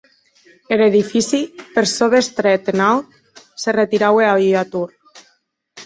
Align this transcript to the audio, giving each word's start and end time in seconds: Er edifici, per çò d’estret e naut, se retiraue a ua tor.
Er 0.75 0.79
edifici, 0.85 1.41
per 1.77 1.85
çò 1.95 2.05
d’estret 2.15 2.63
e 2.73 2.77
naut, 2.83 3.07
se 3.65 3.69
retiraue 3.81 4.25
a 4.31 4.35
ua 4.49 4.63
tor. 4.75 4.89